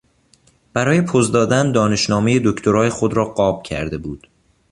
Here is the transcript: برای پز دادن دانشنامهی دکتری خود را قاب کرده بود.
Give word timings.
برای 0.73 1.01
پز 1.01 1.31
دادن 1.31 1.71
دانشنامهی 1.71 2.41
دکتری 2.45 2.89
خود 2.89 3.13
را 3.13 3.25
قاب 3.25 3.63
کرده 3.63 3.97
بود. 3.97 4.27